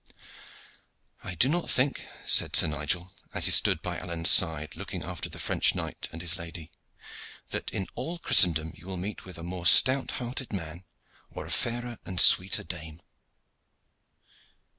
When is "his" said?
6.23-6.39